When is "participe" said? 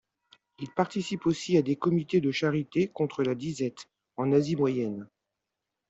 0.71-1.27